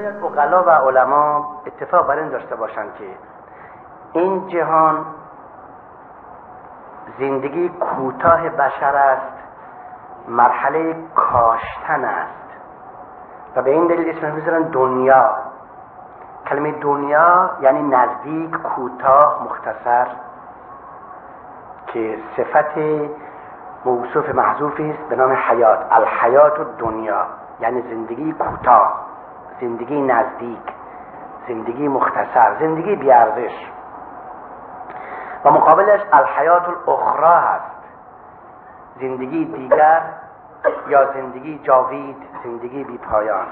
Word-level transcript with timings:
شاید 0.00 0.24
اقلا 0.24 0.62
و 0.62 0.70
علما 0.70 1.46
اتفاق 1.66 2.06
بر 2.06 2.18
این 2.18 2.28
داشته 2.28 2.56
باشند 2.56 2.94
که 2.94 3.04
این 4.12 4.48
جهان 4.48 5.04
زندگی 7.18 7.68
کوتاه 7.68 8.48
بشر 8.48 8.96
است 8.96 9.32
مرحله 10.28 10.96
کاشتن 11.14 12.04
است. 12.04 12.50
و 13.56 13.62
به 13.62 13.70
این 13.70 13.86
دلیل 13.86 14.18
اسمش 14.18 14.32
می‌ذارن 14.34 14.62
دنیا. 14.62 15.30
کلمه 16.46 16.72
دنیا 16.72 17.50
یعنی 17.60 17.82
نزدیک 17.82 18.56
کوتاه 18.56 19.44
مختصر 19.44 20.06
که 21.86 22.18
صفت 22.36 22.78
موصوف 23.84 24.34
محذوفی 24.34 24.90
است 24.90 25.08
به 25.08 25.16
نام 25.16 25.32
حیات. 25.32 25.86
الحیات 25.90 26.60
و 26.60 26.64
دنیا 26.78 27.26
یعنی 27.60 27.82
زندگی 27.82 28.32
کوتاه. 28.32 29.09
زندگی 29.60 30.00
نزدیک 30.00 30.74
زندگی 31.48 31.88
مختصر 31.88 32.56
زندگی 32.60 32.96
بیارزش. 32.96 33.70
و 35.44 35.50
مقابلش 35.50 36.00
الحیات 36.12 36.68
الاخرى 36.68 37.34
هست. 37.34 37.80
زندگی 39.00 39.44
دیگر 39.44 40.02
یا 40.88 41.12
زندگی 41.12 41.58
جاوید 41.58 42.16
زندگی 42.44 42.84
بی 42.84 42.98
پایان. 42.98 43.46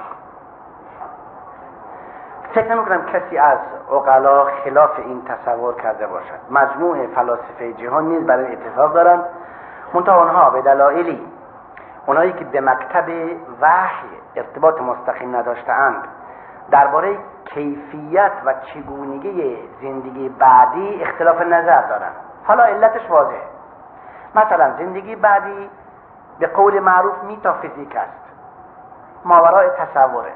فکر 2.55 2.75
نمی 2.75 3.13
کسی 3.13 3.39
از 3.39 3.59
اقلا 3.93 4.45
خلاف 4.45 4.99
این 4.99 5.23
تصور 5.25 5.75
کرده 5.75 6.07
باشد. 6.07 6.41
مجموع 6.51 7.07
فلاسفه 7.07 7.73
جهان 7.73 8.05
نیز 8.05 8.27
برای 8.27 8.53
اتفاق 8.53 8.95
دارند. 8.95 9.25
منتها 9.95 10.15
آنها 10.15 10.51
به 10.51 10.63
دلایلی 10.63 11.33
اونایی 12.07 12.33
که 12.33 12.45
به 12.45 12.61
مکتب 12.61 13.09
وحی 13.61 14.09
ارتباط 14.37 14.81
مستقیم 14.81 15.37
نداشتهاند. 15.37 16.09
درباره 16.71 17.19
کیفیت 17.45 18.33
و 18.45 18.55
چگونگی 18.55 19.69
زندگی 19.83 20.29
بعدی 20.29 21.03
اختلاف 21.03 21.41
نظر 21.41 21.83
دارند 21.83 22.17
حالا 22.45 22.65
علتش 22.65 23.11
واضحه. 23.11 23.43
مثلا 24.35 24.77
زندگی 24.79 25.17
بعدی 25.17 25.71
به 26.39 26.47
قول 26.47 26.81
معروف 26.81 27.23
میتافیزیک 27.23 27.97
است. 27.97 28.33
ماورای 29.25 29.71
تصوره. 29.71 30.33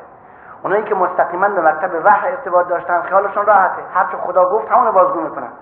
اونایی 0.63 0.83
که 0.83 0.95
مستقیما 0.95 1.49
به 1.49 1.61
مکتب 1.61 1.91
وحی 2.05 2.31
ارتباط 2.31 2.69
داشتن 2.69 3.03
خیالشون 3.03 3.47
راحته. 3.47 3.83
هرچه 3.95 4.17
خدا 4.17 4.45
گفت 4.45 4.73
همون 4.73 4.91
بازگو 4.91 5.21
می‌کنن. 5.21 5.53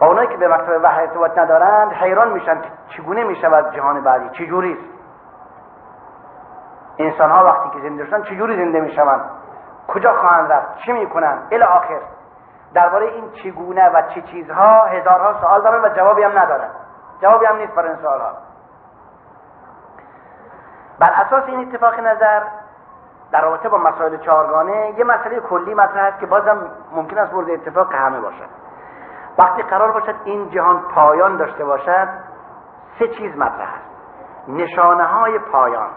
و 0.00 0.04
اونایی 0.04 0.28
که 0.28 0.36
به 0.36 0.48
مکتب 0.48 0.80
وحی 0.82 1.00
ارتباط 1.00 1.38
ندارند 1.38 1.92
حیران 1.92 2.32
میشن 2.32 2.60
که 2.60 2.68
چگونه 2.88 3.24
می‌شود 3.24 3.74
جهان 3.74 4.00
بعدی. 4.00 4.28
چجوری 4.28 4.72
است 4.72 4.99
انسان 7.02 7.30
ها 7.30 7.44
وقتی 7.44 7.70
که 7.70 7.88
زنده 7.88 8.06
شدن 8.06 8.22
چجوری 8.22 8.64
زنده 8.64 8.80
می‌شوند 8.80 9.30
کجا 9.88 10.12
خواهند 10.12 10.52
رفت 10.52 10.78
چه 10.86 10.92
می‌کنن 10.92 11.42
الی 11.52 11.62
آخر 11.62 12.00
درباره 12.74 13.06
این 13.06 13.30
چگونه 13.30 13.90
و 13.90 14.02
چه 14.14 14.22
چیزها 14.22 14.84
هزارها 14.84 15.40
سوال 15.40 15.62
دارن 15.62 15.84
و 15.84 15.88
جوابی 15.88 16.22
هم 16.22 16.38
ندارن 16.38 16.70
جوابی 17.22 17.46
هم 17.46 17.56
نیست 17.56 17.74
برای 17.74 17.88
این 17.88 17.98
سوالها 17.98 18.32
بر 21.00 21.10
اساس 21.12 21.44
این 21.46 21.68
اتفاق 21.68 22.00
نظر 22.00 22.42
در 23.32 23.40
رابطه 23.40 23.68
با 23.68 23.78
مسائل 23.78 24.16
چهارگانه 24.16 24.94
یه 24.98 25.04
مسئله 25.04 25.40
کلی 25.40 25.74
مطرح 25.74 26.04
است 26.04 26.20
که 26.20 26.26
بازم 26.26 26.70
ممکن 26.92 27.18
است 27.18 27.32
مورد 27.32 27.50
اتفاق 27.50 27.92
همه 27.92 28.20
باشد 28.20 28.48
وقتی 29.38 29.62
قرار 29.62 29.92
باشد 29.92 30.14
این 30.24 30.50
جهان 30.50 30.82
پایان 30.94 31.36
داشته 31.36 31.64
باشد 31.64 32.08
سه 32.98 33.08
چیز 33.08 33.36
مطرح 33.36 33.74
است 33.74 33.90
نشانه 34.48 35.04
های 35.04 35.38
پایان 35.38 35.90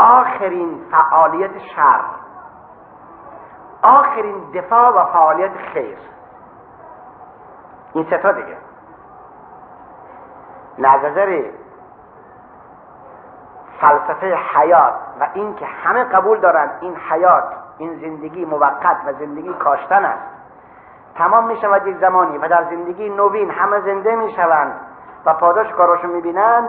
آخرین 0.00 0.84
فعالیت 0.90 1.58
شر. 1.76 2.04
آخرین 3.82 4.50
دفاع 4.54 4.88
و 4.90 5.12
فعالیت 5.12 5.52
خیر. 5.72 5.98
این 7.92 8.04
ستا 8.04 8.32
دیگه. 8.32 8.56
نظر 10.78 11.42
فلسفه 13.80 14.38
حیات 14.54 14.94
و 15.20 15.28
اینکه 15.34 15.66
همه 15.66 16.04
قبول 16.04 16.40
دارند 16.40 16.78
این 16.80 16.96
حیات 16.96 17.44
این 17.78 18.00
زندگی 18.00 18.44
موقت 18.44 18.96
و 19.06 19.12
زندگی 19.12 19.54
کاشتن 19.54 20.04
است. 20.04 20.40
تمام 21.14 21.46
می 21.46 21.56
شود 21.56 21.86
یک 21.86 21.96
زمانی 21.96 22.38
و 22.38 22.48
در 22.48 22.64
زندگی 22.64 23.10
نوین 23.10 23.50
همه 23.50 23.80
زنده 23.80 24.14
می 24.14 24.32
شوند 24.32 24.80
و 25.26 25.34
پاداش 25.34 25.72
کاراشو 25.72 26.08
می 26.08 26.20
بینند. 26.20 26.68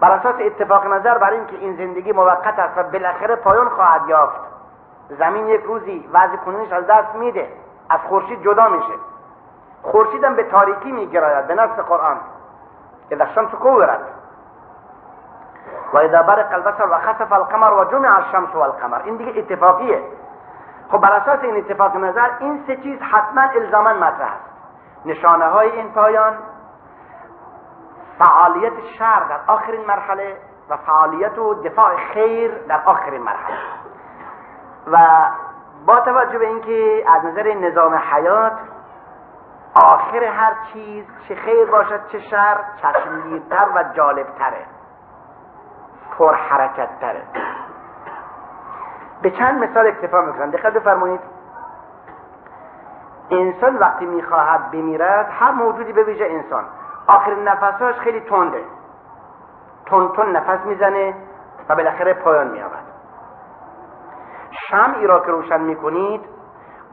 بر 0.00 0.10
اساس 0.10 0.34
اتفاق 0.40 0.86
نظر 0.86 1.18
بر 1.18 1.30
اینکه 1.30 1.56
این 1.56 1.76
زندگی 1.76 2.12
موقت 2.12 2.58
است 2.58 2.78
و 2.78 2.82
بالاخره 2.82 3.36
پایان 3.36 3.68
خواهد 3.68 4.08
یافت 4.08 4.40
زمین 5.18 5.48
یک 5.48 5.62
روزی 5.62 6.08
وضع 6.12 6.36
کنونش 6.36 6.72
از 6.72 6.86
دست 6.86 7.14
میده 7.14 7.48
از 7.90 8.00
خورشید 8.08 8.42
جدا 8.42 8.68
میشه. 8.68 8.92
خورشید 9.82 10.24
هم 10.24 10.34
به 10.34 10.42
تاریکی 10.42 10.92
میگراید 10.92 11.46
به 11.46 11.54
نصف 11.54 11.78
قرآن. 11.78 12.16
اذا 13.10 13.24
الشمس 13.24 13.50
کورت 13.50 14.00
و 15.92 15.98
اذا 15.98 16.22
برق 16.22 16.52
البصر 16.52 16.86
و 16.90 16.98
خسف 16.98 17.32
القمر 17.32 17.72
و 17.72 17.84
جمع 17.84 18.16
الشمس 18.16 18.54
و 18.54 18.58
القمر 18.58 19.00
این 19.04 19.16
دیگه 19.16 19.38
اتفاقیه. 19.38 20.02
خب 20.90 20.98
بر 20.98 21.12
اساس 21.12 21.38
این 21.42 21.56
اتفاق 21.56 21.96
نظر 21.96 22.28
این 22.38 22.64
سه 22.66 22.76
چیز 22.76 23.00
حتما 23.00 23.42
الزاما 23.42 23.92
مطرح 23.92 24.32
است. 24.32 24.50
نشانه 25.04 25.44
های 25.44 25.70
این 25.70 25.92
پایان 25.92 26.34
فعالیت 28.20 28.72
شر 28.98 29.20
در 29.28 29.40
آخرین 29.46 29.86
مرحله 29.86 30.36
و 30.70 30.76
فعالیت 30.76 31.38
و 31.38 31.54
دفاع 31.54 31.96
خیر 31.96 32.58
در 32.68 32.80
آخرین 32.84 33.22
مرحله. 33.22 33.56
و 34.92 34.98
با 35.86 36.00
توجه 36.00 36.38
به 36.38 36.46
اینکه 36.46 37.04
از 37.08 37.24
نظر 37.24 37.54
نظام 37.54 37.94
حیات 37.94 38.52
آخر 39.74 40.24
هر 40.24 40.52
چیز 40.72 41.04
چه 41.28 41.34
خیر 41.34 41.70
باشد 41.70 42.06
چه 42.06 42.20
شر 42.20 42.56
چشمگیرتر 42.82 43.66
و 43.74 43.84
جالبتره. 43.94 44.66
پر 46.18 46.34
حرکت 46.34 47.00
تره 47.00 47.22
به 49.22 49.30
چند 49.30 49.64
مثال 49.64 49.86
اکتفا 49.86 50.20
می‌کنم. 50.20 50.50
دقت 50.50 50.72
بفرمایید. 50.72 51.20
انسان 53.30 53.76
وقتی 53.76 54.06
می‌خواهد 54.06 54.70
بمیرد 54.70 55.28
هر 55.30 55.50
موجودی 55.50 55.92
به 55.92 56.02
ویژه 56.02 56.24
انسان. 56.24 56.64
آخرین 57.10 57.48
نفسهاش 57.48 57.94
خیلی 57.94 58.20
تنده. 58.20 58.64
تون 59.86 60.12
تون 60.12 60.36
نفس 60.36 60.64
می‌زنه 60.64 61.14
و 61.68 61.74
بالاخره 61.74 62.14
پایان 62.14 62.46
مییابد 62.46 62.90
شمعی 64.68 65.06
را 65.06 65.20
که 65.20 65.26
روشن 65.26 65.60
می‌کنید 65.60 66.20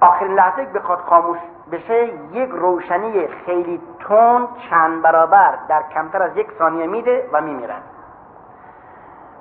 آخرین 0.02 0.34
لحظه 0.34 0.66
که 0.66 0.72
بخواد 0.72 1.00
خاموش 1.00 1.38
بشه 1.72 2.06
یک 2.32 2.50
روشنی 2.50 3.28
خیلی 3.28 3.82
تون 4.00 4.48
چند 4.70 5.02
برابر 5.02 5.58
در 5.70 5.84
کمتر 5.94 6.24
از 6.24 6.38
یک 6.38 6.52
ثانیه 6.58 6.88
میده 6.88 7.30
و 7.34 7.42
میمیرد. 7.42 7.84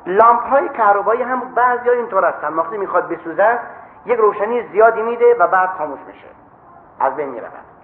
لامپ 0.06 0.42
های 0.42 0.69
کهربایی 0.69 1.22
هم 1.22 1.41
بعضی 1.41 1.91
اینطور 1.91 2.25
هستن. 2.25 2.54
وقتی 2.54 2.78
می‌خواد 2.78 3.09
بسوزد 3.09 3.59
یک 4.06 4.19
روشنی 4.19 4.69
زیادی 4.69 5.03
میده 5.03 5.36
و 5.38 5.47
بعد 5.47 5.70
خاموش 5.78 6.00
میشه. 6.06 6.26
از 7.00 7.16
بین 7.16 7.28
می‌رود. 7.28 7.75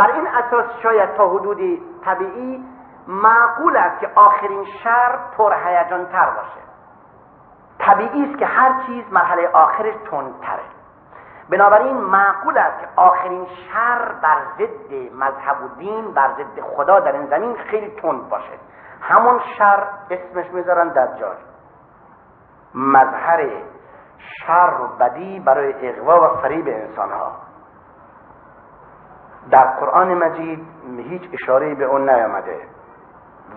بر 0.00 0.12
این 0.12 0.26
اساس 0.26 0.64
شاید 0.82 1.14
تا 1.14 1.28
حدودی 1.28 1.82
طبیعی 2.04 2.64
معقول 3.06 3.76
است 3.76 4.00
که 4.00 4.10
آخرین 4.14 4.64
شر 4.64 5.18
پر 5.36 5.54
هیجان 5.64 6.06
تر 6.06 6.30
باشه. 6.30 6.60
طبیعی 7.78 8.30
است 8.30 8.38
که 8.38 8.46
هر 8.46 8.82
چیز 8.86 9.04
مرحله 9.12 9.48
آخرش 9.48 9.94
تندتره 10.10 10.62
بنابراین 11.50 11.96
معقول 11.96 12.58
است 12.58 12.80
که 12.80 12.88
آخرین 12.96 13.46
شر 13.46 14.12
بر 14.22 14.38
ضد 14.58 15.14
مذهب 15.14 15.62
و 15.62 15.68
دین 15.78 16.14
بر 16.14 16.28
ضد 16.32 16.60
خدا 16.60 17.00
در 17.00 17.12
این 17.12 17.26
زمین 17.26 17.56
خیلی 17.56 17.90
تند 18.02 18.28
باشه. 18.28 18.58
همون 19.00 19.40
شر 19.58 19.86
اسمش 20.10 20.46
می‌ذارن 20.52 20.88
دجال. 20.88 21.36
مظهر 22.74 23.50
شر 24.18 24.74
و 24.82 24.86
بدی 25.00 25.40
برای 25.40 25.88
اغوا 25.88 26.24
و 26.24 26.36
فریب 26.36 26.68
انسان 26.68 27.12
ها 27.12 27.49
در 29.50 29.64
قرآن 29.64 30.14
مجید 30.14 30.66
هیچ 30.98 31.22
اشاره 31.32 31.74
به 31.74 31.84
اون 31.84 32.10
نیامده. 32.10 32.60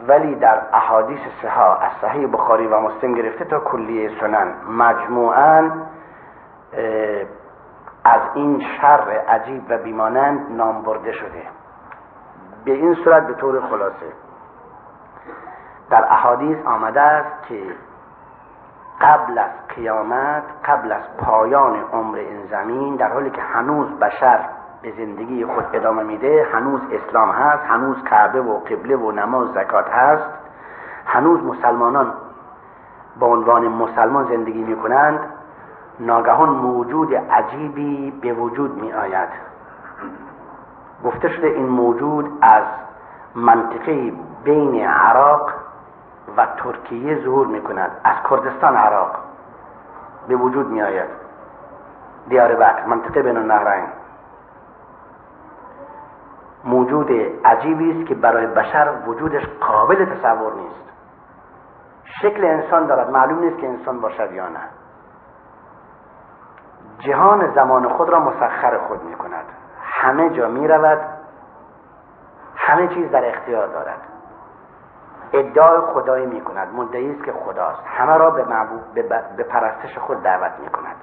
ولی 0.08 0.36
در 0.36 0.62
احادیث 0.74 1.20
سها 1.42 1.76
از 1.76 1.92
صحیح 2.02 2.28
بخاری 2.28 2.68
و 2.68 2.80
مسلم 2.80 3.14
گرفته 3.14 3.46
تا 3.46 3.60
کلیه 3.60 4.20
سنن. 4.20 4.54
مجموعا 4.70 5.72
از 8.06 8.22
این 8.34 8.62
شر 8.82 9.24
عجیب 9.28 9.64
و 9.70 9.78
بیمانند 9.78 10.58
نام 10.58 10.82
برده 10.82 11.12
شده. 11.12 11.44
به 12.66 12.72
این 12.72 12.96
صورت 13.04 13.28
به 13.28 13.34
طور 13.34 13.62
خلاصه. 13.62 14.14
در 15.90 16.06
احادیث 16.10 16.66
آمده 16.66 17.02
است 17.02 17.48
که 17.48 17.76
قبل 19.02 19.38
از 19.38 19.52
قیامت 19.76 20.44
قبل 20.66 20.92
از 20.92 21.04
پایان 21.18 21.76
عمر 21.94 22.18
این 22.18 22.46
زمین 22.46 22.96
در 22.96 23.14
حالی 23.14 23.30
که 23.30 23.42
هنوز 23.42 24.00
بشر 24.00 24.40
به 24.84 24.92
زندگی 24.98 25.46
خود 25.46 25.66
ادامه 25.74 26.04
میده. 26.04 26.48
هنوز 26.54 26.82
اسلام 26.92 27.30
هست 27.30 27.64
هنوز 27.64 28.04
کعبه 28.04 28.42
و 28.42 28.60
قبله 28.60 28.96
و 28.96 29.12
نماز 29.12 29.48
زکات 29.54 29.90
هست. 29.90 30.30
هنوز 31.06 31.44
مسلمانان 31.44 32.14
با 33.20 33.28
عنوان 33.28 33.68
مسلمان 33.68 34.28
زندگی 34.28 34.64
می 34.64 34.76
کنند 34.76 35.20
ناگهان 36.00 36.50
موجود 36.50 37.16
عجیبی 37.16 38.12
به 38.22 38.34
وجود 38.34 38.82
می 38.82 38.94
آید 38.94 39.30
گفته 41.06 41.30
شده 41.30 41.48
این 41.48 41.70
موجود 41.70 42.38
از 42.42 42.64
منطقه 43.36 44.14
بین 44.44 44.86
عراق 44.86 45.52
و 46.38 46.48
ترکیه 46.58 47.24
ظهور 47.24 47.48
می 47.48 47.62
کند 47.62 47.92
از 48.04 48.16
کردستان 48.30 48.76
عراق 48.76 49.16
به 50.28 50.36
وجود 50.36 50.68
می 50.68 50.82
آید 50.82 51.10
دیار 52.30 52.56
بکر 52.56 52.86
منطقه 52.86 53.22
بین 53.22 53.38
النهرین. 53.38 54.03
موجود 56.64 57.12
عجیبی 57.46 58.00
است 58.00 58.10
که 58.10 58.16
برای 58.16 58.48
بشر 58.48 58.94
وجودش 59.08 59.44
قابل 59.60 60.06
تصور 60.06 60.54
نیست. 60.54 60.94
شکل 62.22 62.46
انسان 62.46 62.88
دارد. 62.88 63.10
معلوم 63.10 63.40
نیست 63.40 63.58
که 63.58 63.68
انسان 63.68 64.02
باشد 64.02 64.32
یا 64.32 64.50
نه. 64.50 64.70
جهان 67.00 67.54
زمان 67.56 67.90
خود 67.90 68.10
را 68.10 68.20
مسخر 68.20 68.78
خود 68.88 69.04
می 69.04 69.16
کند 69.16 69.46
همه 69.82 70.30
جا 70.30 70.48
می 70.48 70.68
رود 70.68 71.00
همه 72.56 72.88
چیز 72.88 73.12
در 73.12 73.30
اختیار 73.30 73.68
دارد. 73.68 74.00
ادعای 75.34 75.82
خدایی 75.94 76.26
می 76.26 76.42
کند 76.42 76.74
مدعی 76.76 77.12
است 77.12 77.24
که 77.24 77.32
خداست. 77.32 77.84
همه 77.86 78.18
را 78.18 78.30
به, 78.30 78.44
به 79.38 79.44
پرستش 79.44 79.98
خود 79.98 80.24
دعوت 80.24 80.60
می 80.60 80.70
کند 80.70 80.96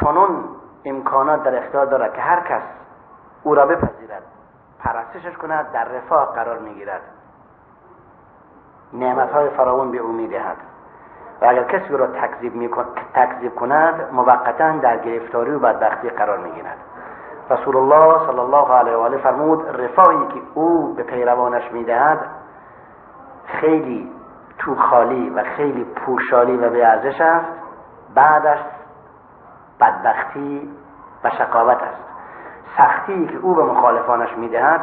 چونون 0.00 0.44
امکانات 0.84 1.42
در 1.42 1.64
اختیار 1.64 1.86
دارد 1.86 2.14
که 2.14 2.20
هر 2.20 2.40
کس 2.40 2.62
او 3.42 3.54
را 3.54 3.66
بپذیرد. 3.66 4.22
پرستشش 4.84 5.36
کند 5.36 5.72
در 5.72 5.84
رفاه 5.84 6.34
قرار 6.34 6.58
می 6.58 6.74
گیرد 6.74 7.00
نعمت 8.92 9.32
های 9.32 9.50
فراوان 9.50 9.90
به 9.90 9.98
او 9.98 10.12
می 10.12 10.28
دهد 10.28 10.56
و 11.42 11.44
اگر 11.44 11.64
کسی 11.64 11.96
را 11.96 12.06
تکذیب, 12.06 12.70
تکذیب 13.14 13.54
کند 13.54 14.12
موقتا 14.12 14.72
در 14.72 14.96
گرفتاری 14.96 15.50
و 15.50 15.58
بدبختی 15.58 16.10
قرار 16.10 16.38
می 16.38 16.50
گیرد 16.50 16.76
رسول 17.50 17.76
الله 17.76 18.26
صلی 18.26 18.38
الله 18.38 18.74
علیه 18.74 18.96
و 18.96 19.00
آله 19.00 19.16
فرمود 19.16 19.80
رفاهی 19.80 20.26
که 20.26 20.40
او 20.54 20.94
به 20.94 21.02
پیروانش 21.02 21.72
می‌دهد 21.72 22.18
خیلی 23.46 24.12
تو 24.58 24.74
خالی 24.74 25.30
و 25.30 25.42
خیلی 25.42 25.84
پوشالی 25.84 26.56
و 26.56 26.70
به 26.70 26.86
ارزش 26.86 27.20
است. 27.20 27.48
بعدش 28.14 28.58
بدبختی 29.80 30.76
و 31.24 31.30
شقاوت 31.30 31.82
است. 31.82 32.11
سختی 32.76 33.26
که 33.26 33.36
او 33.36 33.54
به 33.54 33.62
مخالفانش 33.62 34.38
می‌دهد 34.38 34.80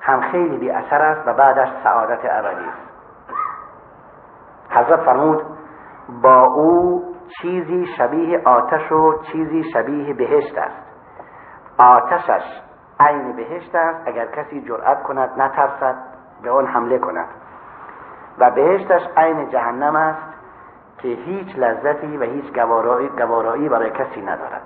هم 0.00 0.20
خیلی 0.20 0.58
بی 0.58 0.70
اثر 0.70 1.02
است 1.02 1.28
و 1.28 1.32
بعدش 1.32 1.68
سعادت 1.84 2.20
ابدی 2.24 2.64
است. 2.64 2.88
حضرت 4.70 5.00
فرمود 5.00 5.42
با 6.22 6.42
او 6.44 7.02
چیزی 7.42 7.86
شبیه 7.98 8.42
آتش 8.44 8.92
و 8.92 9.18
چیزی 9.32 9.64
شبیه 9.72 10.14
بهشت 10.14 10.58
است. 10.58 10.88
آتشش 11.78 12.62
عین 13.00 13.36
بهشت 13.36 13.74
است 13.74 14.08
اگر 14.08 14.26
کسی 14.26 14.60
جرأت 14.60 15.02
کند 15.02 15.30
نترسد 15.40 15.96
به 16.42 16.50
آن 16.50 16.66
حمله 16.66 16.98
کند. 16.98 17.28
و 18.38 18.50
بهشتش 18.50 19.02
عین 19.16 19.48
جهنم 19.48 19.96
است 19.96 20.38
که 20.98 21.08
هیچ 21.08 21.58
لذتی 21.58 22.16
و 22.16 22.22
هیچ 22.22 22.52
گوارایی, 23.18 23.68
برای 23.68 23.90
کسی 23.90 24.22
ندارد. 24.22 24.62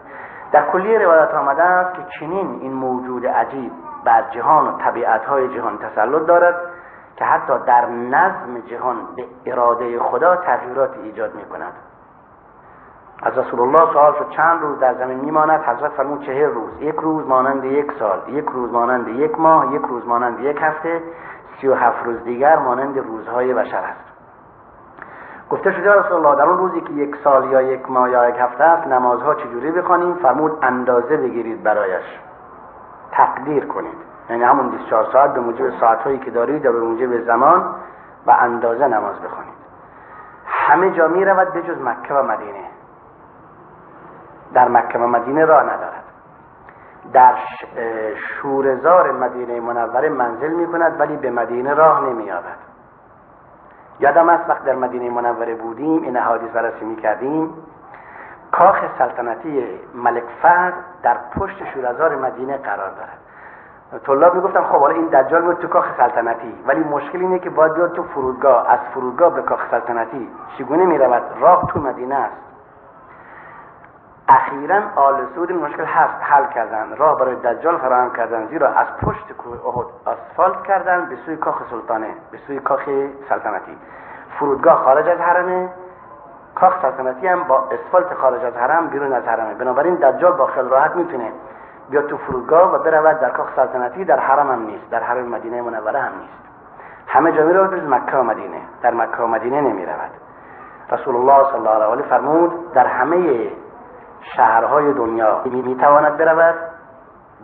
در 0.53 0.71
کلی 0.71 0.99
روایت 0.99 1.35
آمده 1.35 1.63
است 1.63 1.95
که 1.95 2.03
چنین 2.21 2.59
این 2.61 2.73
موجود 2.73 3.27
عجیب 3.27 3.73
بر 4.05 4.23
جهان 4.31 4.69
و 4.69 4.79
طبیعتهای 4.79 5.49
جهان 5.49 5.79
تسلط 5.79 6.27
دارد 6.27 6.55
که 7.17 7.25
حتی 7.25 7.53
در 7.67 7.87
نظم 7.87 8.61
جهان 8.61 8.97
به 9.17 9.25
اراده 9.47 9.99
خدا 9.99 10.37
تغییرات 10.37 10.91
ایجاد 11.03 11.35
می 11.35 11.45
کند 11.45 11.73
از 13.23 13.39
رسول 13.39 13.61
الله 13.61 13.93
سوال 13.93 14.15
شد 14.19 14.29
چند 14.37 14.63
روز 14.63 14.79
در 14.79 14.95
زمین 14.95 15.21
میماند؟ 15.21 15.61
حضرت 15.61 15.93
فرمود 15.93 16.27
چهر 16.27 16.47
روز. 16.47 16.81
یک 16.81 16.95
روز 16.95 17.27
مانند 17.27 17.65
یک 17.65 17.93
سال 17.99 18.23
یک 18.29 18.45
روز 18.45 18.73
مانند 18.73 19.09
یک 19.09 19.39
ماه 19.39 19.75
یک 19.75 19.83
روز 19.83 20.07
مانند 20.07 20.41
یک 20.41 20.59
هفته 20.61 21.03
سی 21.61 21.69
و 21.69 21.75
هفت 21.75 22.05
روز 22.05 22.25
دیگر 22.25 22.59
مانند 22.59 22.99
روزهای 22.99 23.55
بشر 23.55 23.77
است. 23.77 24.12
گفته 25.53 25.73
شده 25.73 25.93
رسول 25.93 26.13
الله 26.13 26.37
در 26.37 26.49
اون 26.49 26.59
روزی 26.59 26.81
که 26.81 26.93
یک 26.93 27.17
سال 27.25 27.51
یا 27.51 27.63
یک 27.63 27.91
ماه 27.91 28.11
یا 28.11 28.29
یک 28.29 28.37
هفته 28.39 28.65
است 28.65 28.87
نمازها 28.87 29.35
چجوری 29.35 29.71
بخوانیم؟ 29.71 30.15
فرمود 30.15 30.59
اندازه 30.63 31.17
بگیرید 31.17 31.63
برایش. 31.63 32.05
تقدیر 33.11 33.67
کنید. 33.67 33.99
یعنی 34.31 34.43
همون 34.43 34.71
24 34.71 35.07
ساعت 35.13 35.35
به 35.35 35.41
موجب 35.41 35.81
ساعتهایی 35.81 36.19
که 36.19 36.31
دارید 36.31 36.65
یا 36.65 36.73
به 36.73 36.81
موجب 36.81 37.25
زمان 37.25 37.75
و 38.27 38.37
اندازه 38.41 38.87
نماز 38.87 39.21
بخوانید. 39.21 39.55
همه 40.47 40.91
جا 40.91 41.09
می 41.09 41.25
رود 41.25 41.53
به 41.53 41.63
جز 41.63 41.81
مکه 41.81 42.15
و 42.15 42.23
مدینه. 42.23 42.65
در 44.55 44.69
مکه 44.69 44.99
و 44.99 45.07
مدینه 45.07 45.45
راه 45.45 45.63
ندارد. 45.63 46.05
در 47.13 47.35
شورزار 48.17 49.13
مدینه 49.13 49.61
منوره 49.61 50.09
منزل 50.09 50.51
می 50.51 50.67
کند 50.67 51.01
ولی 51.01 51.17
به 51.17 51.31
مدینه 51.31 51.75
راه 51.75 52.01
نمی 52.01 52.33
آبد 52.33 52.72
یادم 54.03 54.29
است 54.29 54.51
وقت 54.51 54.65
در 54.65 54.75
مدینه 54.75 55.11
منوره 55.11 55.55
بودیم 55.55 56.03
این 56.03 56.17
حادث 56.17 56.51
بررسی 56.55 56.85
می 56.85 56.97
کردیم 56.97 57.55
کاخ 58.53 58.77
سلطنتی 58.99 59.81
ملک 59.95 60.25
فهد 60.43 60.75
در 61.03 61.17
پشت 61.39 61.65
شورزار 61.75 62.17
مدینه 62.17 62.57
قرار 62.57 62.91
دارد. 62.91 63.19
طلاب 64.07 64.35
می‌گفتن 64.35 64.63
خب 64.63 64.79
حالا 64.79 64.95
این 64.95 65.07
دجال 65.07 65.43
بود 65.43 65.57
تو 65.59 65.69
کاخ 65.69 65.87
سلطنتی. 65.97 66.55
ولی 66.67 66.81
مشکل 66.85 67.19
اینه 67.19 67.39
که 67.39 67.51
باید 67.51 67.75
بیاد 67.75 67.93
تو 67.93 68.03
فرودگاه. 68.03 68.71
از 68.71 68.79
فرودگاه 68.95 69.35
به 69.35 69.43
کاخ 69.43 69.61
سلطنتی 69.71 70.29
چگونه 70.59 70.85
می‌رود؟ 70.85 71.23
راه 71.41 71.67
تو 71.67 71.81
مدینه 71.81 72.15
است. 72.15 72.52
اخیرا 74.29 74.81
آل 74.97 75.15
سعود 75.35 75.51
این 75.51 75.61
مشکل 75.61 75.85
حل 76.21 76.47
کردن. 76.55 76.97
راه 76.97 77.19
برای 77.19 77.35
دجال 77.35 77.79
فراهم 77.79 78.13
کردن. 78.13 78.47
زیرا 78.47 78.69
از 78.69 78.87
پشت 79.03 79.33
کوه 79.33 79.67
احد 79.67 79.87
آسفالت 80.05 80.63
کردن 80.63 81.07
به 81.07 81.17
سوی 81.17 81.37
کاخ 81.37 81.63
سلطانه 81.71 82.15
به 82.31 82.39
سوی 82.47 82.61
کاخ 82.61 82.83
سلطنتی. 83.29 83.79
فرودگاه 84.39 84.77
خارج 84.85 85.09
از 85.09 85.19
حرمه 85.19 85.69
کاخ 86.55 86.83
سلطنتی 86.83 87.27
هم 87.27 87.45
با 87.45 87.65
اسفالت 87.73 88.15
خارج 88.15 88.45
از 88.45 88.57
حرم 88.57 88.87
بیرون 88.87 89.13
از 89.13 89.25
حرمه. 89.25 89.55
بنابراین 89.55 89.95
دجال 89.95 90.33
با 90.33 90.47
خیل 90.47 90.65
راحت 90.65 90.97
می‌تونه 90.97 91.33
بیاد 91.91 92.07
تو 92.07 92.17
فرودگاه 92.17 92.75
و 92.75 92.79
برود 92.79 93.21
در 93.21 93.31
کاخ 93.31 93.47
سلطنتی 93.57 94.05
در 94.05 94.19
حرم 94.19 94.51
هم 94.51 94.63
نیست 94.63 94.91
در 94.91 95.03
حرم 95.03 95.29
مدینه 95.29 95.63
منوره 95.63 95.99
هم 96.01 96.13
نیست. 96.21 96.43
همه 97.07 97.33
جا 97.33 97.45
می‌رود 97.45 97.71
به 97.71 97.97
مکه 97.97 98.17
و 98.17 98.23
مدینه. 98.23 98.61
در 98.83 98.95
مکه 98.95 99.17
و 99.17 99.27
مدینه 99.27 99.61
نمی 99.61 99.87
رود 99.87 100.11
رسول 100.93 101.17
الله 101.17 101.51
صلی 101.51 101.69
الله 101.69 101.85
علیه 101.85 102.05
و 102.05 102.09
فرمود 102.09 102.73
در 102.73 102.87
همه 102.87 103.51
شهرهای 104.23 104.93
دنیا 104.93 105.43
می‌تواند 105.45 106.17
برود 106.17 106.55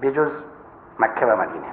بجز 0.03 0.31
مکه 0.99 1.27
و 1.27 1.37
مدینه. 1.37 1.67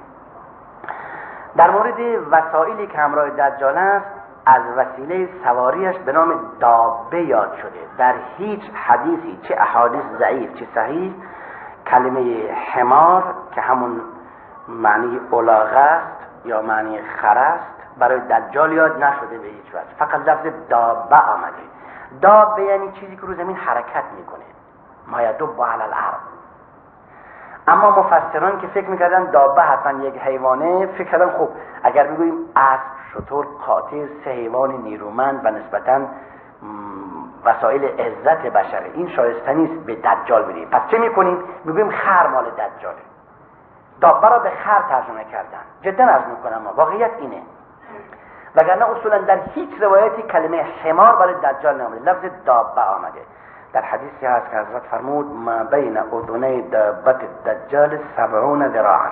در 1.57 1.69
مورد 1.71 1.99
وسایلی 2.31 2.87
که 2.87 2.97
همراه 2.97 3.29
دجال 3.29 3.77
است 3.77 4.05
از 4.45 4.61
وسیله 4.77 5.29
سواریش 5.43 5.97
به 5.97 6.11
نام 6.11 6.33
دابه 6.59 7.23
یاد 7.23 7.55
شده. 7.55 7.79
در 7.97 8.13
هیچ 8.37 8.61
حدیثی 8.73 9.39
چه 9.41 9.55
احادیث 9.61 10.03
ضعیف 10.19 10.53
چه 10.53 10.67
صحیح 10.75 11.15
کلمه 11.87 12.51
حمار 12.73 13.23
که 13.51 13.61
همون 13.61 14.01
معنی 14.67 15.19
اولاغه 15.31 15.77
است 15.77 16.45
یا 16.45 16.61
معنی 16.61 17.01
خر 17.01 17.37
است 17.37 17.75
برای 17.97 18.19
دجال 18.19 18.71
یاد 18.71 19.03
نشده 19.03 19.37
به 19.37 19.47
هیچ 19.47 19.69
وجه. 19.69 19.95
فقط 19.99 20.27
لفظ 20.27 20.47
دابه 20.69 21.15
آمده. 21.15 21.63
دابه 22.21 22.63
یعنی 22.63 22.91
چیزی 22.91 23.15
که 23.15 23.21
رو 23.21 23.33
زمین 23.33 23.55
حرکت 23.55 24.03
می‌کنه. 24.17 24.45
ما 25.07 25.21
یدب 25.21 25.63
علی 25.63 25.83
الارض. 25.83 26.35
اما 27.67 27.99
مفسران 27.99 28.59
که 28.59 28.67
فکر 28.67 28.89
می‌کردن 28.89 29.31
دابه 29.31 29.61
حتما 29.61 30.03
یک 30.03 30.17
حیوانه 30.17 30.85
فکر 30.85 31.11
کردن 31.11 31.29
خب 31.29 31.49
اگر 31.83 32.07
بگوییم 32.07 32.33
اسب 32.55 32.81
شطور 33.13 33.47
قاطع 33.67 34.05
سه 34.23 34.31
حیوان 34.31 34.71
نیرومند 34.71 35.45
و 35.45 35.51
نسبتا 35.51 36.01
وسایل 37.45 37.85
عزت 37.85 38.41
بشره 38.41 38.91
این 38.93 39.09
شایسته 39.09 39.53
نیست 39.53 39.85
به 39.85 39.95
دجال 39.95 40.43
بدیم 40.43 40.69
پس 40.69 40.81
چه 40.91 40.97
می‌کنیم؟ 40.97 41.43
می‌گوییم 41.65 41.89
خر 41.89 42.27
مال 42.27 42.43
دجاله. 42.45 43.01
دابه 44.01 44.29
را 44.29 44.39
به 44.39 44.49
خر 44.49 44.81
ترجمه 44.89 45.23
کردن. 45.23 45.61
جدا 45.81 46.05
از 46.05 46.21
می‌کنم 46.29 46.61
واقعیت 46.75 47.11
اینه. 47.19 47.41
وگرنه 48.55 48.89
اصولا 48.89 49.17
در 49.17 49.39
هیچ 49.53 49.69
روایتی 49.81 50.21
کلمه 50.21 50.65
حمار 50.83 51.15
برای 51.15 51.33
دجال 51.33 51.77
نامده 51.77 52.11
لفظ 52.11 52.45
دابه 52.45 52.81
آمده. 52.81 53.21
در 53.75 53.81
حدیثی 53.81 54.25
هست 54.25 54.49
که 54.51 54.57
حضرت 54.57 54.81
فرمود 54.81 55.25
ما 55.31 55.63
بین 55.63 55.97
اذنی 55.97 56.61
دابت 56.61 57.19
دجال 57.45 57.99
سبعون 58.17 58.69
ذراعا. 58.69 59.09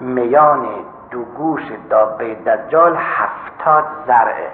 میان 0.00 0.68
دو 1.10 1.24
گوش 1.24 1.62
دابه 1.90 2.34
دجال 2.34 2.96
هفتاد 2.96 3.84
زرعه. 4.06 4.50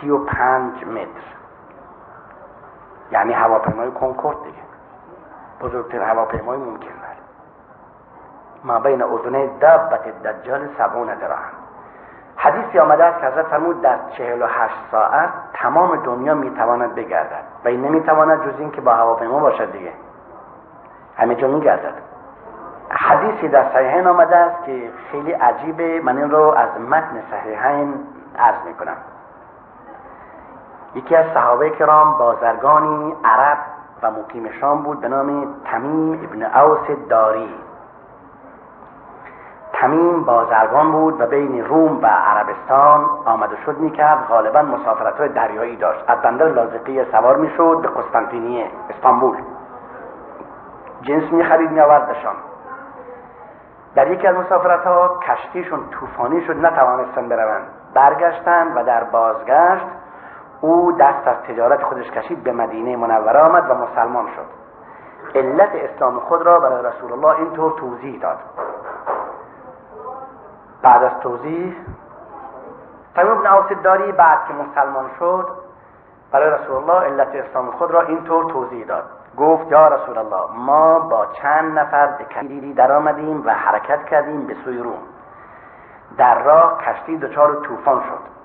سی 0.00 0.10
و 0.10 0.18
پنج 0.18 0.84
متر. 0.84 1.26
یعنی 3.10 3.32
هواپیمای 3.32 3.90
کنکورد 3.90 4.42
دیگه. 4.42 4.58
بزرگتر 5.60 6.02
هواپیمای 6.02 6.58
ممکن 6.58 6.88
ما 8.64 8.80
بین 8.80 9.02
اذنه 9.02 9.50
دابت 9.60 10.22
دجال 10.22 10.68
سبعون 10.78 11.14
ذراعا. 11.14 11.57
حدیثی 12.40 12.78
آمده 12.78 13.04
است 13.04 13.20
که 13.20 13.26
حضرت 13.26 13.46
فرمود 13.46 13.80
در 13.80 13.96
چهل 14.16 14.42
و 14.42 14.46
هشت 14.46 14.76
ساعت 14.90 15.28
تمام 15.54 15.96
دنیا 15.96 16.34
می‌تواند 16.34 16.94
بگردد 16.94 17.44
و 17.64 17.68
این 17.68 17.84
نمی‌تواند 17.84 18.44
جز 18.44 18.60
این 18.60 18.70
که 18.70 18.80
با 18.80 18.94
هواپیما 18.94 19.38
باشد 19.38 19.72
دیگه. 19.72 19.92
همه 21.16 21.34
جا 21.34 21.48
میگردد. 21.48 21.94
حدیثی 22.90 23.48
در 23.48 23.64
صحیحین 23.72 24.06
آمده 24.06 24.36
است 24.36 24.64
که 24.64 24.90
خیلی 25.10 25.32
عجیبه. 25.32 26.00
من 26.00 26.16
این 26.16 26.30
رو 26.30 26.54
از 26.56 26.80
متن 26.80 27.22
صحیحین 27.30 27.94
عرض 28.38 28.66
می‌کنم. 28.66 28.96
یکی 30.94 31.16
از 31.16 31.26
صحابه 31.34 31.70
کرام 31.70 32.18
بازرگانی 32.18 33.16
عرب 33.24 33.58
و 34.02 34.10
مقیم 34.10 34.48
شام 34.60 34.82
بود 34.82 35.00
به 35.00 35.08
نام 35.08 35.54
تمیم 35.64 36.12
ابن 36.12 36.42
اوس 36.42 37.08
داری 37.08 37.54
تمیم 39.80 40.24
بازرگان 40.24 40.92
بود 40.92 41.20
و 41.20 41.26
بین 41.26 41.64
روم 41.64 42.02
و 42.02 42.06
عربستان 42.06 43.04
آمد 43.24 43.52
و 43.52 43.56
شد 43.66 43.78
می‌کرد. 43.78 44.26
غالبا 44.28 44.62
مسافرت 44.62 45.18
های 45.18 45.28
دریایی 45.28 45.76
داشت. 45.76 46.04
از 46.06 46.22
بندر 46.22 46.46
لازقی 46.46 47.04
سوار 47.04 47.36
می‌شد 47.36 47.78
به 47.82 47.88
قسطنطینیه 47.88 48.66
استانبول. 48.90 49.36
جنس 51.02 51.32
می‌خرید 51.32 51.70
میآورد 51.70 52.16
در 53.94 54.10
یکی 54.10 54.26
از 54.26 54.36
مسافرت 54.36 54.84
ها 54.86 55.18
کشتیشون 55.28 55.80
طوفانی 55.90 56.46
شد 56.46 56.66
نتوانستن 56.66 57.28
بروند. 57.28 57.66
برگشتند 57.94 58.76
و 58.76 58.84
در 58.84 59.04
بازگشت 59.04 59.86
او 60.60 60.92
دست 60.92 61.28
از 61.28 61.36
تجارت 61.36 61.82
خودش 61.82 62.10
کشید 62.10 62.44
به 62.44 62.52
مدینه 62.52 62.96
منوره 62.96 63.40
آمد 63.40 63.70
و 63.70 63.74
مسلمان 63.74 64.26
شد. 64.26 64.58
علت 65.34 65.70
اسلام 65.74 66.20
خود 66.20 66.42
را 66.42 66.60
برای 66.60 66.84
رسول 66.84 67.12
الله 67.12 67.38
اینطور 67.38 67.72
توضیح 67.72 68.20
داد. 68.20 68.38
بعد 70.82 71.02
از 71.02 71.20
توضیح. 71.20 71.76
تمیم 73.14 73.32
ابن 73.32 73.82
داری 73.82 74.12
بعد 74.12 74.38
که 74.48 74.54
مسلمان 74.54 75.10
شد 75.18 75.48
برای 76.32 76.50
رسول 76.50 76.76
الله 76.76 77.06
علت 77.06 77.34
اسلام 77.34 77.70
خود 77.70 77.90
را 77.90 78.02
اینطور 78.02 78.52
توضیح 78.52 78.86
داد. 78.86 79.04
گفت 79.36 79.72
یا 79.72 79.88
رسول 79.88 80.18
الله 80.18 80.56
ما 80.56 80.98
با 80.98 81.26
چند 81.42 81.78
نفر 81.78 82.06
به 82.06 82.24
کشتی 82.24 82.74
در 82.74 82.92
آمدیم 82.92 83.46
و 83.46 83.50
حرکت 83.50 84.04
کردیم 84.04 84.46
به 84.46 84.54
سوی 84.64 84.78
روم. 84.78 85.02
در 86.18 86.42
راه 86.42 86.78
کشتی 86.78 87.18
دچار 87.18 87.54
طوفان 87.54 88.02
شد 88.02 88.38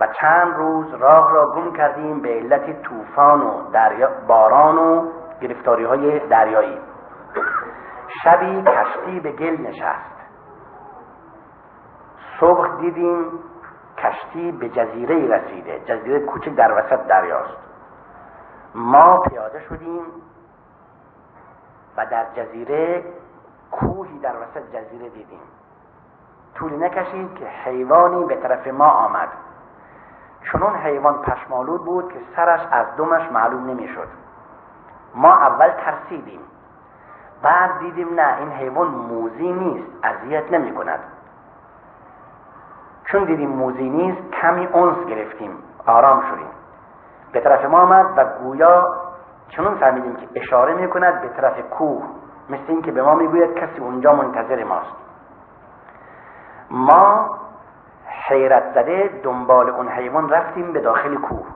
و 0.00 0.06
چند 0.20 0.54
روز 0.56 0.94
راه 0.94 1.32
را 1.32 1.50
گم 1.50 1.72
کردیم 1.72 2.20
به 2.20 2.28
علت 2.28 2.82
طوفان 2.82 3.42
و 3.42 3.70
باران 4.26 4.78
و 4.78 5.08
گرفتاری 5.40 5.84
های 5.84 6.28
دریایی. 6.28 6.80
شبی 8.24 8.62
کشتی 8.62 9.20
به 9.20 9.32
گل 9.32 9.56
نشست. 9.60 10.15
صبح 12.40 12.76
دیدیم 12.80 13.24
کشتی 13.98 14.52
به 14.52 14.68
جزیره 14.68 15.36
رسیده. 15.36 15.80
جزیره 15.80 16.20
کوچک 16.20 16.54
در 16.54 16.72
وسط 16.72 17.06
دریاست. 17.06 17.56
ما 18.74 19.18
پیاده 19.18 19.60
شدیم 19.68 20.02
و 21.96 22.06
در 22.06 22.26
جزیره 22.36 23.04
کوهی 23.70 24.18
در 24.18 24.34
وسط 24.36 24.62
جزیره 24.72 25.08
دیدیم. 25.08 25.40
طولی 26.54 26.76
نکشید 26.76 27.34
که 27.34 27.46
حیوانی 27.46 28.24
به 28.24 28.36
طرف 28.36 28.66
ما 28.66 28.88
آمد. 28.88 29.28
چون 30.42 30.76
حیوان 30.76 31.22
پشمالود 31.22 31.84
بود 31.84 32.12
که 32.12 32.18
سرش 32.36 32.60
از 32.70 32.86
دمش 32.96 33.32
معلوم 33.32 33.66
نمی‌شد. 33.66 34.08
ما 35.14 35.34
اول 35.34 35.70
ترسیدیم. 35.70 36.40
بعد 37.42 37.78
دیدیم 37.78 38.14
نه 38.14 38.36
این 38.38 38.52
حیوان 38.52 38.88
موزی 38.88 39.52
نیست 39.52 39.90
اذیت 40.02 40.52
نمی 40.52 40.74
کند 40.74 41.00
چون 43.12 43.24
دیدیم 43.24 43.50
موزی 43.50 43.90
نیست 43.90 44.30
کمی 44.32 44.66
اونس 44.66 45.06
گرفتیم. 45.06 45.58
آرام 45.86 46.20
شدیم. 46.20 46.50
به 47.32 47.40
طرف 47.40 47.64
ما 47.64 47.80
آمد 47.80 48.06
و 48.16 48.24
گویا 48.24 48.94
چنون 49.48 49.74
فهمیدیم 49.74 50.16
که 50.16 50.28
اشاره 50.34 50.74
می 50.74 50.88
کند 50.88 51.20
به 51.20 51.28
طرف 51.28 51.60
کوه 51.60 52.04
مثل 52.50 52.62
اینکه 52.68 52.92
به 52.92 53.02
ما 53.02 53.14
می‌گوید 53.14 53.54
کسی 53.54 53.80
اونجا 53.80 54.12
منتظر 54.12 54.64
ماست. 54.64 54.96
ما 56.70 57.30
حیرت 58.28 58.74
زده 58.74 59.20
دنبال 59.22 59.70
اون 59.70 59.88
حیوان 59.88 60.28
رفتیم 60.28 60.72
به 60.72 60.80
داخل 60.80 61.14
کوه. 61.14 61.46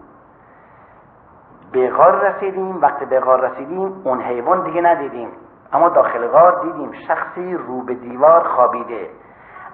به 1.73 1.91
غار 1.91 2.29
رسیدیم. 2.29 2.83
وقتی 2.83 3.05
به 3.05 3.21
غار 3.21 3.41
رسیدیم 3.41 4.03
اون 4.05 4.21
حیوان 4.21 4.65
دیگه 4.65 4.81
ندیدیم. 4.81 5.31
اما 5.73 5.89
داخل 5.89 6.27
غار 6.27 6.63
دیدیم 6.63 6.93
شخصی 7.09 7.55
رو 7.55 7.83
به 7.85 7.95
دیوار 7.95 8.49
خوابیده. 8.49 9.11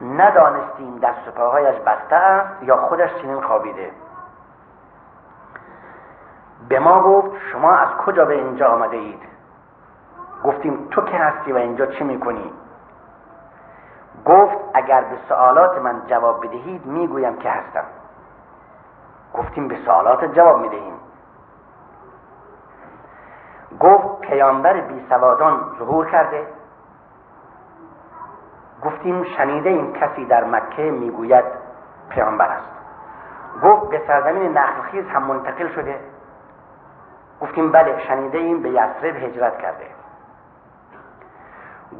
ندانستیم 0.00 0.98
دست 0.98 1.28
و 1.28 1.30
پاهایش 1.30 1.76
بسته 1.80 2.42
یا 2.62 2.76
خودش 2.76 3.14
چنین 3.22 3.40
خوابیده. 3.40 3.90
به 6.68 6.78
ما 6.78 7.02
گفت 7.02 7.30
شما 7.52 7.72
از 7.72 7.88
کجا 7.88 8.24
به 8.24 8.34
اینجا 8.34 8.68
آمده 8.68 8.96
اید؟ 8.96 9.22
گفتیم 10.44 10.88
تو 10.90 11.02
که 11.02 11.16
هستی 11.16 11.52
و 11.52 11.56
اینجا 11.56 11.86
چی 11.86 12.04
می‌کنی؟ 12.04 12.52
گفت 14.26 14.56
اگر 14.74 15.00
به 15.00 15.16
سوالات 15.28 15.78
من 15.78 16.02
جواب 16.06 16.46
بدهید 16.46 16.86
می‌گویم 16.86 17.36
که 17.36 17.50
هستم. 17.50 17.84
گفتیم 19.34 19.68
به 19.68 19.76
سوالات 19.86 20.24
جواب 20.24 20.60
می‌دهیم. 20.60 20.94
گفت 23.80 24.20
پیامبر 24.20 24.80
بی 24.80 25.06
سوادان 25.08 25.76
ظهور 25.78 26.10
کرده. 26.10 26.46
گفتیم 28.84 29.24
شنیده 29.24 29.70
این 29.70 29.92
کسی 29.92 30.24
در 30.24 30.44
مکه 30.44 30.82
می‌گوید 30.82 31.44
پیامبر 32.08 32.48
است. 32.48 32.76
گفت 33.62 33.90
به 33.90 34.02
سرزمین 34.06 34.58
نخلخیز 34.58 35.06
هم 35.06 35.22
منتقل 35.22 35.68
شده. 35.68 36.00
گفتیم 37.40 37.72
بله 37.72 37.98
شنیده 37.98 38.38
این 38.38 38.62
به 38.62 38.70
یسرب 38.70 39.16
هجرت 39.16 39.58
کرده. 39.58 39.86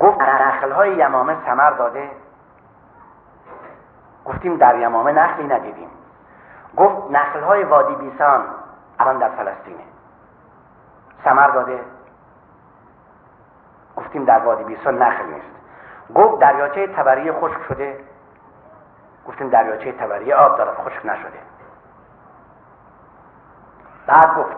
گفت 0.01 0.21
نخل 0.21 0.73
های 0.73 0.97
یمامه 0.97 1.37
سمر 1.47 1.71
داده. 1.71 2.11
گفتیم 4.25 4.57
در 4.57 4.79
یمامه 4.79 5.13
نخلی 5.13 5.47
ندیدیم. 5.47 5.89
گفت 6.77 7.11
نخل 7.11 7.41
های 7.41 7.65
وادی 7.65 7.95
بیسان 7.95 8.45
الان 8.99 9.19
در 9.19 9.29
فلسطینه. 9.29 9.85
سمر 11.25 11.49
داده. 11.49 11.81
گفتیم 13.97 14.25
در 14.25 14.39
وادی 14.39 14.65
بیسان 14.65 15.03
نخل 15.03 15.25
نیست. 15.25 15.56
گفت 16.15 16.41
دریاچه 16.41 16.87
تبریه 16.87 17.33
خشک 17.33 17.63
شده. 17.69 18.01
گفتیم 19.29 19.49
دریاچه 19.49 19.93
تبریه 19.93 20.35
آب 20.35 20.59
دارد 20.59 20.75
خشک 20.75 21.07
نشده. 21.07 21.39
بعد 24.07 24.37
گفت 24.39 24.57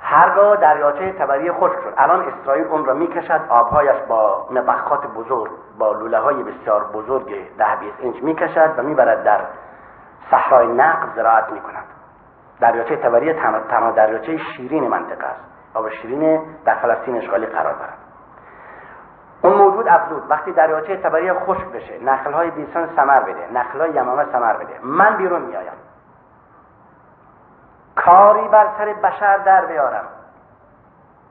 هرگاه 0.00 0.56
دریاچه 0.56 1.12
تبریه 1.12 1.52
خشک 1.52 1.80
شد 1.84 1.94
الان 1.96 2.28
اسرائیل 2.28 2.66
اون 2.66 2.84
را 2.84 2.94
می‌کشد 2.94 3.40
آبهایش 3.48 3.96
با 4.08 4.48
مبخات 4.50 5.06
بزرگ 5.06 5.50
با 5.78 5.92
لوله 5.92 6.18
های 6.18 6.42
بسیار 6.42 6.84
بزرگ 6.84 7.56
ده 7.58 7.76
بیست 7.80 7.96
اینچ 7.98 8.22
می‌کشد 8.22 8.74
و 8.78 8.82
می‌برد 8.82 9.24
در 9.24 9.40
صحرای 10.30 10.66
نقب 10.66 11.14
زراعت 11.14 11.52
می‌کند. 11.52 11.84
دریاچه 12.60 12.96
تبریه 12.96 13.34
تنها 13.70 13.90
دریاچه 13.90 14.36
شیرین 14.36 14.88
منطقه 14.88 15.26
است. 15.26 15.40
آب 15.74 15.88
شیرین 15.88 16.56
در 16.64 16.74
فلسطین 16.74 17.16
اشغالی 17.16 17.46
قرار 17.46 17.74
دارد. 17.74 17.98
اون 19.44 19.54
موجود 19.54 19.88
افزود. 19.88 20.30
وقتی 20.30 20.52
دریاچه 20.52 20.96
تبریه 20.96 21.34
خشک 21.34 21.66
بشه 21.66 21.98
نخل 21.98 22.32
های 22.32 22.50
بیسان 22.50 22.88
سمر 22.96 23.20
بده 23.20 23.52
نخل 23.52 23.80
های 23.80 23.90
یمامه 23.90 24.24
سمر 24.32 24.56
بده. 24.56 24.80
من 24.82 25.16
بیرون 25.16 25.42
میایم 25.42 25.72
کاری 27.96 28.48
بر 28.48 28.66
سر 28.78 28.92
بشر 28.92 29.38
در 29.38 29.66
بیارم 29.66 30.04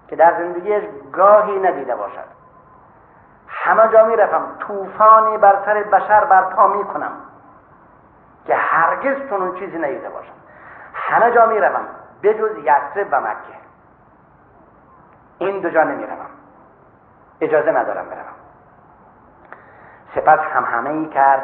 که 0.07 0.15
در 0.15 0.33
زندگیش 0.37 0.83
گاهی 1.13 1.59
ندیده 1.59 1.95
باشد. 1.95 2.33
همه 3.47 3.87
جا 3.91 4.05
می 4.05 4.15
رفم 4.15 4.45
طوفانی 4.59 5.37
بر 5.37 5.57
سر 5.65 5.83
بشر 5.83 6.25
برپا 6.25 6.67
می 6.67 6.83
کنم 6.83 7.11
که 8.45 8.55
هرگز 8.55 9.29
چون 9.29 9.55
چیزی 9.55 9.77
ندیده 9.77 10.09
باشم 10.09 10.33
همه 10.93 11.31
جا 11.31 11.45
می 11.45 11.59
روم 11.59 11.85
بجز 12.23 12.57
یسرب 12.57 13.07
و 13.11 13.21
مکه. 13.21 13.63
این 15.37 15.59
دو 15.59 15.69
جا 15.69 15.83
نمی 15.83 16.03
روم 16.03 16.42
اجازه 17.43 17.71
ندارم 17.71 18.05
بروم 18.05 18.33
سپس 20.15 20.39
هم 20.39 20.63
همه 20.63 20.89
ای 20.89 21.05
کرد. 21.05 21.43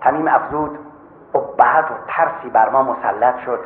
تمیم 0.00 0.28
افزود. 0.28 0.78
ابهت 1.34 1.90
و 1.90 1.94
ترسی 2.08 2.50
بر 2.50 2.68
ما 2.68 2.82
مسلط 2.82 3.38
شد 3.38 3.60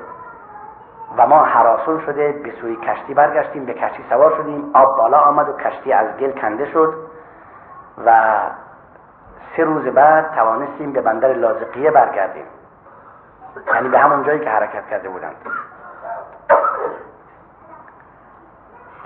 و 1.17 1.27
ما 1.27 1.45
حراسون 1.45 2.01
شده 2.01 2.33
به 2.33 2.53
سوی 2.61 2.77
کشتی 2.77 3.15
برگشتیم 3.15 3.65
به 3.65 3.75
کشتی 3.75 4.05
سوار 4.09 4.37
شدیم. 4.37 4.71
آب 4.75 4.97
بالا 4.97 5.19
آمد 5.19 5.49
و 5.49 5.53
کشتی 5.53 5.93
از 5.93 6.17
گل 6.17 6.41
کنده 6.41 6.71
شد 6.73 6.95
و 8.07 8.41
سه 9.57 9.65
روز 9.65 9.85
بعد 9.85 10.35
توانستیم 10.35 10.93
به 10.93 11.01
بندر 11.01 11.33
لازقیه 11.33 11.91
برگردیم. 11.91 12.47
یعنی 13.75 13.89
به 13.89 13.99
همون 13.99 14.23
جایی 14.23 14.41
که 14.41 14.51
حرکت 14.51 14.87
کرده 14.87 15.09
بودند. 15.09 15.37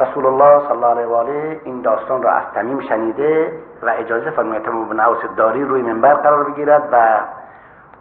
رسول 0.00 0.26
الله 0.26 0.58
صلی 0.58 0.70
الله 0.70 0.86
علیه 0.86 1.06
و 1.06 1.14
آله 1.14 1.60
این 1.64 1.80
داستان 1.82 2.22
را 2.22 2.32
از 2.32 2.44
تمیم 2.54 2.80
شنیده 2.80 3.52
و 3.82 3.94
اجازه 3.98 4.30
فرمود 4.30 4.62
تمام 4.62 4.88
بن 4.88 5.00
اوس 5.00 5.18
داری 5.36 5.64
روی 5.64 5.82
منبر 5.82 6.14
قرار 6.14 6.50
بگیرد 6.50 6.88
و 6.92 7.20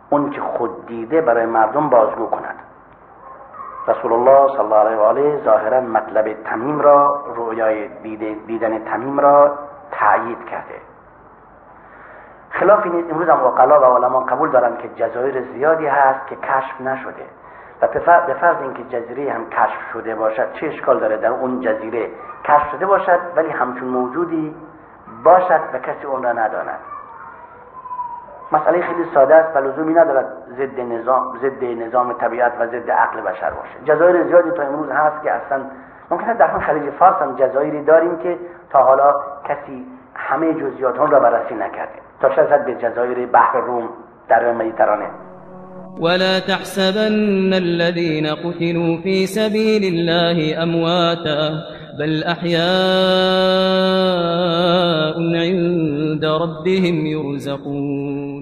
اون 0.09 0.29
که 0.29 0.41
خود 0.41 0.85
دیده 0.85 1.21
برای 1.21 1.45
مردم 1.45 1.89
بازگو 1.89 2.27
کند 2.27 2.55
رسول 3.87 4.13
الله 4.13 4.47
صلی 4.47 4.59
الله 4.59 4.75
علیه 4.75 4.97
و 4.97 5.01
آله 5.01 5.41
ظاهرا 5.45 5.81
مطلب 5.81 6.43
تمیم 6.43 6.79
را 6.79 7.23
رویای 7.35 7.87
دیدن 8.47 8.85
تمیم 8.85 9.19
را 9.19 9.51
تایید 9.91 10.45
کرده 10.45 10.75
خلافی 12.49 12.89
نیست 12.89 13.11
امروز 13.11 13.29
هم 13.29 13.43
و 13.43 13.95
علما 13.95 14.19
قبول 14.19 14.51
دارند 14.51 14.77
که 14.77 14.89
جزایر 14.89 15.41
زیادی 15.41 15.87
هست 15.87 16.27
که 16.27 16.35
کشف 16.35 16.81
نشده 16.81 17.25
و 17.81 17.87
به 18.27 18.33
فرض 18.33 18.61
اینکه 18.61 18.83
جزیره 18.83 19.33
هم 19.33 19.49
کشف 19.49 19.91
شده 19.93 20.15
باشد 20.15 20.53
چه 20.53 20.67
اشکال 20.67 20.99
داره 20.99 21.17
در 21.17 21.29
اون 21.29 21.59
جزیره 21.59 22.09
کشف 22.43 22.71
شده 22.71 22.85
باشد 22.85 23.19
ولی 23.35 23.49
همچون 23.49 23.87
موجودی 23.87 24.55
باشد 25.23 25.61
و 25.73 25.79
کسی 25.79 26.05
اون 26.05 26.23
را 26.23 26.31
نداند. 26.31 26.79
مسئله 28.51 28.81
خیلی 28.81 29.05
ساده 29.13 29.35
است 29.35 29.55
و 29.55 29.59
لزومی 29.59 29.93
ندارد 29.93 30.25
ضد 30.57 30.79
نظام 30.79 31.37
ضد 31.41 31.63
نظام 31.63 32.13
طبیعت 32.13 32.53
و 32.59 32.67
ضد 32.67 32.91
عقل 32.91 33.21
بشر 33.21 33.49
باشه. 33.49 33.85
جزایر 33.85 34.23
زیادی 34.23 34.51
تا 34.51 34.63
امروز 34.63 34.91
هست 34.91 35.23
که 35.23 35.31
اصلا 35.31 35.61
ممکنه 36.11 36.33
در 36.33 36.47
همون 36.47 36.61
خلیج 36.61 36.89
فارس 36.89 37.21
هم 37.21 37.35
جزایری 37.35 37.83
داریم 37.83 38.17
که 38.17 38.37
تا 38.69 38.83
حالا 38.83 39.15
کسی 39.43 39.87
همه 40.15 40.53
جزئیات 40.53 40.99
را 40.99 41.19
بررسی 41.19 41.55
نکرده. 41.55 41.99
تا 42.21 42.29
شاید 42.29 42.65
به 42.65 42.75
جزایر 42.75 43.27
بحر 43.27 43.59
روم 43.59 43.89
در 44.27 44.51
مدیترانه 44.51 45.07
ولا 45.99 46.39
تحسبن 46.39 47.53
الذين 47.53 48.27
قتلوا 48.27 49.01
في 49.01 49.25
سبيل 49.25 49.83
الله 49.83 50.63
أمواتا 50.63 51.65
بل 51.99 52.23
أحياء 52.23 52.61
عند 55.35 56.25
ربهم 56.25 57.05
يرزقون. 57.05 58.40